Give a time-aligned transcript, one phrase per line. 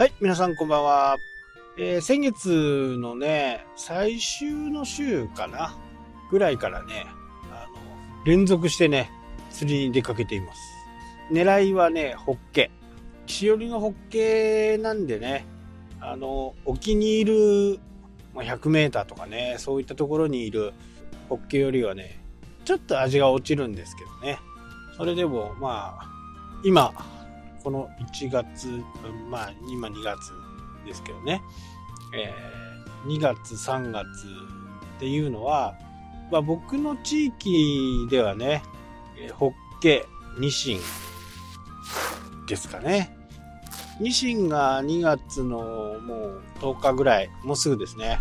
[0.00, 1.18] はい、皆さんこんばんは。
[1.76, 5.76] えー先月のね、最終の週かな
[6.30, 7.04] ぐらいからね、
[7.52, 9.10] あの、連続してね、
[9.50, 10.60] 釣りに出かけています。
[11.30, 12.70] 狙いはね、ホッケ。
[13.26, 15.44] 岸寄りのホッケなんでね、
[16.00, 17.78] あの、沖にいる、
[18.34, 20.72] ま、100メーターとかね、そういったところにいる
[21.28, 22.18] ホッケよりはね、
[22.64, 24.38] ちょっと味が落ちるんですけどね。
[24.96, 26.08] それでも、まあ、
[26.64, 26.94] 今、
[27.62, 28.82] この1月、
[29.28, 30.32] まあ、今2月
[30.86, 31.42] ですけどね、
[32.14, 32.60] えー
[33.06, 34.06] 2月、3月
[34.96, 35.74] っていうのは、
[36.30, 38.62] まあ、僕の地域ではね、
[39.18, 40.06] えホッケ、
[40.38, 40.80] ニシン
[42.46, 43.16] ですかね。
[44.00, 45.58] ニシンが2月の
[46.00, 48.18] もう10日ぐらい、もうすぐですね、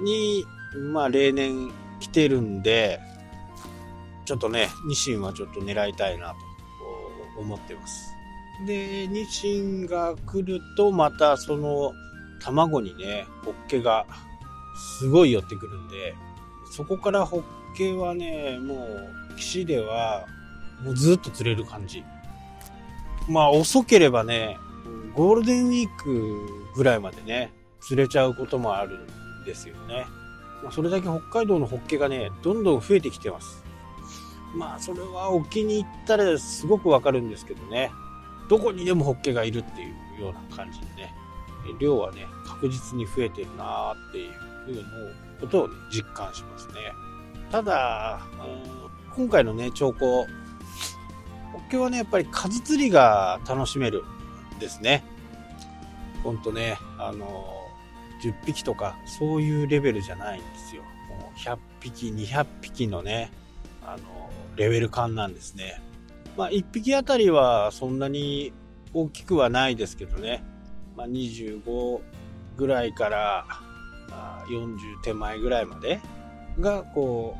[0.00, 0.44] に、
[0.92, 3.00] まあ例年来てるんで、
[4.24, 8.11] ちょっとね、ニシンはちょっと狙いたいなと思ってます。
[8.66, 11.92] で、ニシンが来ると、またその
[12.40, 14.06] 卵にね、ホッケが
[14.98, 16.14] すごい寄ってくるんで、
[16.70, 17.42] そこからホッ
[17.76, 18.86] ケはね、も
[19.32, 20.26] う岸では
[20.82, 22.04] もうずっと釣れる感じ。
[23.28, 24.58] まあ遅ければね、
[25.14, 29.06] ゴールデンウィークぐらいまでね、釣れちゃうこともある
[29.42, 30.06] んですよね。
[30.62, 33.64] まあ、それだけ北海道のホッケがね、どんどん増えてきてます。
[34.54, 37.90] まあそれは沖に行ったらすごくわかるんですけどね。
[38.52, 39.86] どこにでもホッケがいるってい
[40.18, 41.14] うような感じでね。
[41.80, 44.28] 量はね、確実に増えてるなーってい
[44.74, 44.82] うの
[45.40, 46.74] ことを、ね、実感しますね。
[47.50, 50.26] ただ、うん今回のね、兆候、
[51.52, 54.04] ホッケはね、やっぱり数釣りが楽しめる
[54.56, 55.02] んですね。
[56.22, 57.54] ほんとね、あの、
[58.22, 60.82] 10匹とか、そういうレベルじゃないんですよ。
[61.08, 63.30] もう100匹、200匹のね、
[63.82, 65.80] あの、レベル感なんですね。
[66.36, 68.52] まあ、1匹あたりはそんなに
[68.94, 70.42] 大きくはないですけどね。
[70.96, 72.00] まあ、25
[72.56, 73.46] ぐらいから
[74.48, 76.00] 40手前ぐらいまで
[76.60, 77.36] が、こ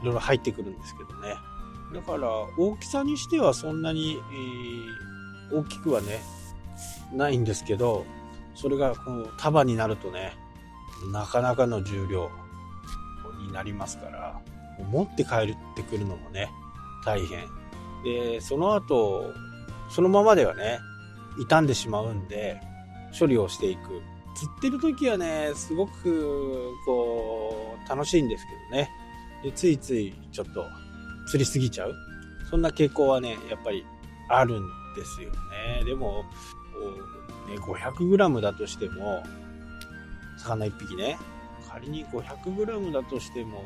[0.00, 1.34] う、いろいろ入ってくるんですけどね。
[1.94, 5.14] だから、大きさにしてはそんなに、えー
[5.52, 6.20] 大きくはね、
[7.12, 8.04] ないんですけど、
[8.54, 10.32] それがこの束になるとね、
[11.12, 12.30] なかなかの重量
[13.46, 14.40] になりますから、
[14.90, 16.50] 持って帰ってくるのもね、
[17.04, 17.46] 大変。
[18.04, 19.32] で、その後、
[19.90, 20.78] そのままではね、
[21.48, 22.60] 傷んでしまうんで、
[23.18, 24.02] 処理をしていく。
[24.36, 28.90] 釣ってる時はね、すごく、こう、楽しいんですけどね。
[29.42, 30.64] でついついちょっと
[31.26, 31.94] 釣りすぎちゃう。
[32.50, 33.84] そんな傾向はね、やっぱり
[34.28, 34.66] あるん
[34.96, 35.84] ですよね。
[35.84, 36.24] でも、
[37.48, 39.22] ね、500g だとしても、
[40.38, 41.18] 魚1匹ね、
[41.70, 43.62] 仮に 500g だとしても、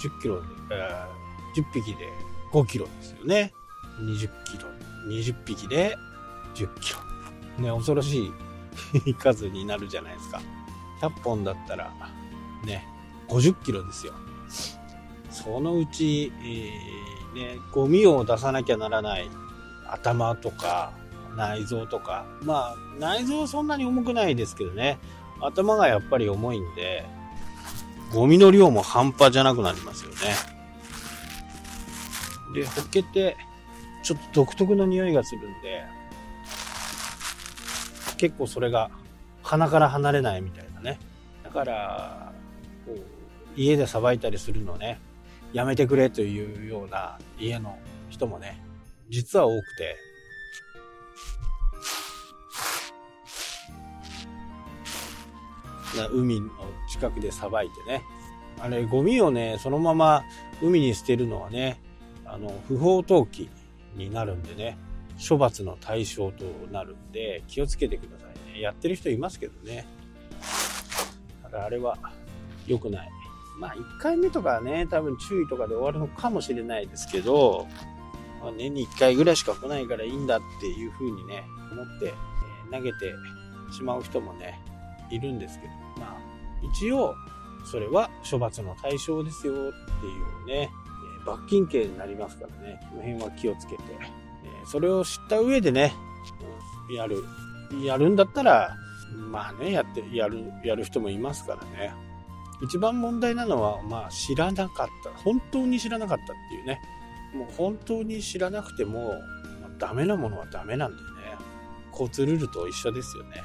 [0.00, 1.22] 10キロで、えー
[1.54, 2.08] 10匹で
[2.50, 3.52] 5キロですよね。
[4.00, 4.68] 20キロ。
[5.08, 5.96] 20匹で
[6.54, 6.98] 10キロ。
[7.58, 8.30] ね、恐ろし
[9.04, 10.40] い数になるじゃないですか。
[11.00, 11.92] 100本だったら、
[12.64, 12.86] ね、
[13.28, 14.12] 50キロですよ。
[15.30, 19.30] そのうち、えーね、ゴミを出さなきゃならない
[19.88, 20.92] 頭とか
[21.36, 24.98] 内臓とか、まあ内臓はそんなに重くないですけどね、
[25.40, 27.06] 頭がやっぱり重いんで、
[28.12, 30.16] ゴミの量も半端じゃなくなりますよね。
[32.54, 33.36] で、ホッケって
[34.02, 35.84] ちょっと独特の匂いがするんで、
[38.16, 38.90] 結構それが
[39.42, 40.98] 鼻から離れないみたいなね。
[41.42, 42.32] だから、
[42.86, 43.00] こう
[43.56, 45.00] 家でさばいたりするのね、
[45.52, 48.62] やめてくれというような家の人もね、
[49.10, 49.96] 実は多くて、
[56.12, 56.48] 海の
[56.88, 58.02] 近くでさばいてね、
[58.58, 60.24] あれ、ゴミをね、そのまま
[60.62, 61.80] 海に捨てるのはね、
[62.24, 63.48] あの、不法投棄
[63.94, 64.76] になるんでね、
[65.28, 68.60] 処罰の対象となるんで、気をつけてくださいね。
[68.60, 69.86] やってる人いますけどね。
[71.42, 71.98] ただあれは
[72.66, 73.10] 良くない。
[73.58, 77.66] まあ、1回目とかね、多分注意とかで終わるのかもしれないですけど、
[78.40, 83.14] まあ年に1回ぐらいしか来ないからいいんだっていう風にね、思って、え投げて
[83.70, 84.58] しまう人もね、
[85.10, 86.16] いるんですけど、まあ、
[86.74, 87.14] 一応、
[87.64, 89.70] それは処罰の対象ですよってい
[90.44, 90.70] うね、
[91.26, 95.92] 罰金刑になりますからね、この辺は気をつけて、えそれを知った上でね、
[96.94, 97.24] やる、
[97.84, 98.76] やるんだったら、
[99.30, 101.92] まあね、やって、やる、やる人もいますからね。
[102.62, 105.10] 一番問題なのは、まあ知らなかった。
[105.22, 106.80] 本当に知らなかったっていうね。
[107.34, 111.02] もう本当に知らなくても、まあダメなものはダメなんでね。
[111.90, 113.42] 交通ルールと一緒ですよね。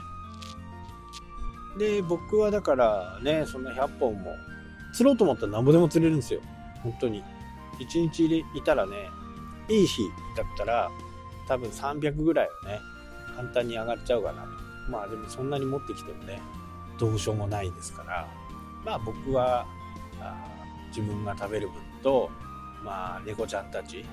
[1.77, 4.31] で、僕はだからね、そんな100本も、
[4.93, 6.41] 釣ろうと思ったら何ぼでも釣れるんですよ。
[6.83, 7.23] 本当に。
[7.79, 9.09] 1日いたらね、
[9.69, 10.03] いい日
[10.35, 10.89] だったら、
[11.47, 12.79] 多分300ぐらいはね、
[13.35, 16.41] 簡単に上がっちゃうかなとまあでもそんなに持ってきてもね、
[16.97, 18.27] どうしようもないですから、
[18.85, 19.65] まあ僕は、
[20.19, 20.47] あ
[20.89, 22.29] 自分が食べる分と、
[22.83, 24.05] まあ猫ちゃんたち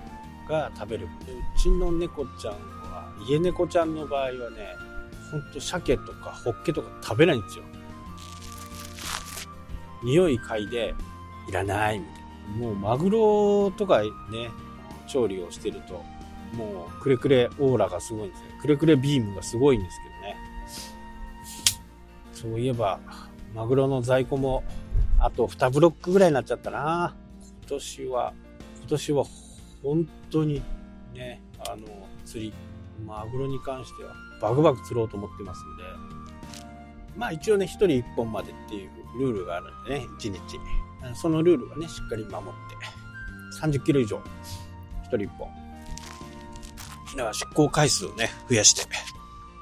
[0.49, 1.37] が食べる分。
[1.37, 4.77] うちの猫ちゃんは、家猫ちゃんの場合はね、
[5.31, 7.65] ほんと鮭とかホッケとか食べないんですよ。
[10.03, 10.95] 匂い嗅いで、
[11.49, 12.24] いらないみたいな。
[12.59, 14.11] もうマグロとかね、
[15.07, 16.05] 調理をしてると、
[16.57, 18.45] もうくれくれオーラがすごいんですよ。
[18.61, 20.37] くれくれビームがすごいんですけどね。
[22.33, 23.01] そういえば、
[23.55, 24.63] マグロの在庫も、
[25.19, 27.15] あと2ブロックぐらいになっちゃったな。
[27.63, 28.33] 今年は、
[28.79, 29.25] 今年は
[29.83, 30.63] 本当に
[31.15, 31.87] ね、あの、
[32.25, 32.53] 釣り、
[33.07, 35.83] マグロに関してはバクバク釣ろうと思ってますんで、
[37.17, 40.59] まあ一応ね、1人1本までっていうルールがあるんでね、1日。
[41.15, 44.23] そのルールはね、しっかり守って、30キロ以上、1
[45.09, 45.49] 人1本。
[47.17, 48.83] だから出航回数をね、増やして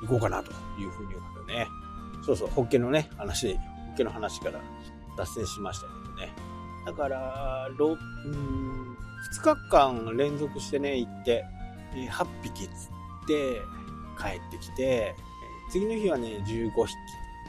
[0.03, 1.67] いこうかなというふうに思ってね。
[2.25, 3.61] そうそう、ホッケのね、話で、ホ
[3.95, 4.61] ッケの話から
[5.17, 6.33] 脱線しましたけどね。
[6.87, 7.97] だから、6、
[9.35, 11.45] 2日間連続してね、行って、
[11.95, 12.71] 8匹釣
[13.25, 13.63] って
[14.19, 15.15] 帰ってきて、
[15.71, 16.95] 次の日はね、15匹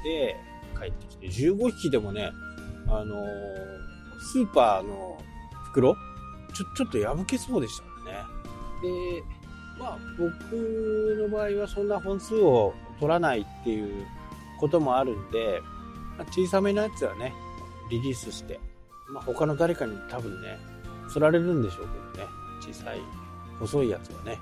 [0.04, 0.36] で
[0.80, 2.31] 帰ってきて、15匹でもね、
[2.88, 3.72] あのー、
[4.23, 5.21] スーパーの
[5.65, 5.95] 袋？
[6.53, 8.25] ちょ、ちょっと破けそうでしたからね。
[8.81, 9.23] で、
[9.79, 10.31] まあ、僕
[11.19, 14.05] の場合はそんな本数を取らないっていう
[14.59, 15.61] こともあるんで、
[16.17, 17.33] まあ、小さめのやつはね、
[17.89, 18.59] リリースして、
[19.09, 20.57] まあ、他の誰かに多分ね、
[21.09, 22.31] 釣られるんでしょうけどね、
[22.61, 22.99] 小さい、
[23.59, 24.39] 細いやつはね、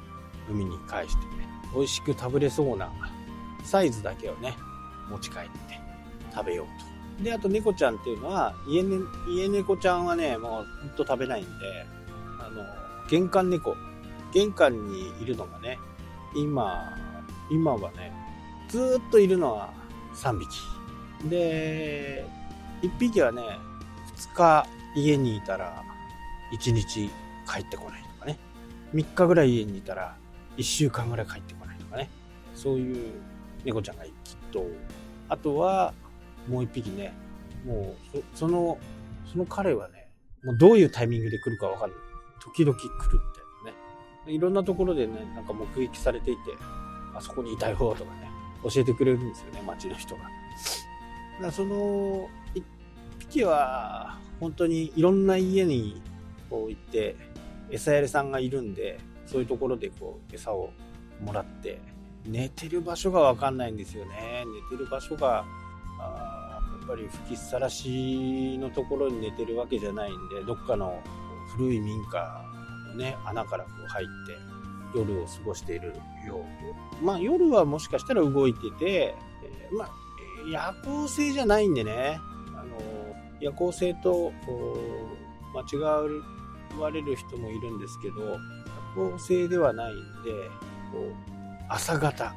[0.50, 2.92] 海に返してね、美味しく食べれそうな
[3.64, 4.56] サイズだけをね、
[5.10, 5.50] 持ち帰って
[6.34, 6.91] 食べようと。
[7.24, 8.98] で、あと猫ちゃんっていうのは、家,、ね、
[9.30, 11.86] 家猫ちゃんはね、もうほんと食べないんで、
[12.40, 12.64] あの、
[13.10, 13.76] 玄関猫
[14.34, 15.78] 玄関にいるのがね、
[16.36, 16.90] 今、
[17.50, 18.14] 今はね、
[18.70, 19.74] ずっといるのは
[20.16, 20.48] 3匹。
[21.30, 22.26] で、
[22.82, 23.42] 1匹はね、
[24.16, 25.84] 2日家にいたら
[26.54, 27.10] 1日
[27.48, 28.40] 帰ってこないとかね。
[28.94, 30.16] 3日ぐらい家にいたら
[30.58, 32.10] 1週間ぐらい帰ってこないとかね。
[32.56, 33.14] そういう
[33.66, 34.12] 猫ちゃんがきっ
[34.52, 34.66] と。
[35.28, 35.94] あとは、
[36.48, 37.14] もう1匹ね、
[37.66, 38.78] もうそ、その、
[39.32, 40.10] その彼はね、
[40.44, 42.00] もうどういうタイミングで来るかわかんない。
[42.40, 43.42] 時々来るって。
[44.28, 46.42] いろんなところでね、なんか目撃されていて、
[47.16, 48.30] あそこにいたよとかね、
[48.64, 50.22] 教えてくれるんですよね、街の人が。
[50.22, 50.32] だか
[51.48, 52.64] らその、一
[53.20, 56.02] 匹は、本当にいろんな家に
[56.50, 57.16] こう行って、
[57.70, 60.72] 餌やりさんがいるんで、そういうところでこう、餌を
[61.24, 61.80] もらって、
[62.26, 64.46] 寝てる場所がわかんないんですよね。
[64.70, 65.46] 寝てる場所が、
[66.02, 71.02] あやっぱり吹きさらしのところに寝てるわけじゃないんで、どっかの
[71.56, 72.46] 古い民家
[72.90, 74.08] のね、穴からこう入っ
[74.94, 75.94] て夜を過ごしている
[76.28, 76.44] よ
[77.02, 77.06] う。
[77.06, 79.90] まあ夜はもしかしたら動いてて、えー、まあ
[80.50, 82.20] 夜行性じゃないんでね、
[82.56, 82.76] あの
[83.40, 84.34] 夜行性と
[85.54, 85.82] 間違
[86.80, 88.22] われる人もいるんですけど、
[88.98, 90.32] 夜行性ではないんで、
[90.92, 91.14] こう
[91.70, 92.34] 朝方、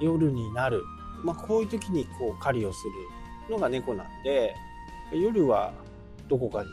[0.00, 0.82] 夜になる、
[1.22, 2.84] まあこういう時にこう狩りをす
[3.48, 4.54] るのが猫なんで、
[5.12, 5.72] 夜は
[6.28, 6.68] どこかに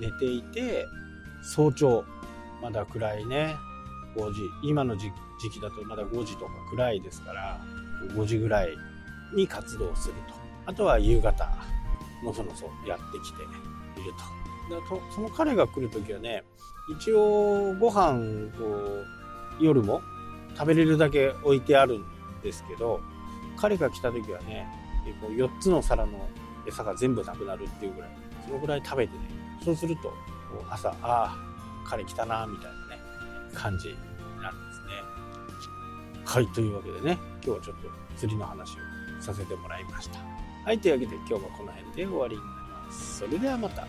[0.00, 0.86] 寝て寝ていて、
[1.54, 2.04] 早朝、
[2.60, 3.56] まだ暗いね、
[4.16, 5.10] 5時、今の時
[5.52, 7.60] 期だとまだ5時とか暗いですから、
[8.14, 8.68] 5時ぐらい
[9.34, 10.34] に活動すると。
[10.66, 11.48] あとは夕方、
[12.22, 14.74] のそのそやってきていると。
[14.74, 16.44] だとその彼が来るときはね、
[16.98, 18.18] 一応ご飯
[18.62, 19.04] を
[19.60, 20.02] 夜も
[20.54, 22.04] 食べれるだけ置いてあるん
[22.42, 23.00] ですけど、
[23.60, 24.66] 彼が来た時はね、
[25.04, 26.28] 結構4つの皿の
[26.66, 28.10] 餌が全部なくなるっていうぐらい、
[28.46, 29.24] そのぐらい食べてね、
[29.64, 30.12] そうすると、
[30.70, 31.36] 朝、ああ、
[31.86, 33.02] 彼来たな、みたいなね、
[33.54, 33.94] 感じに
[34.40, 36.24] なるんですね。
[36.24, 38.78] はい、というわけでね、今日はちょっと釣りの話を
[39.20, 40.20] させてもらいました。
[40.64, 42.48] はい、というわけで今日もこの辺で終わりにな
[42.82, 43.18] ります。
[43.18, 43.86] それではまた。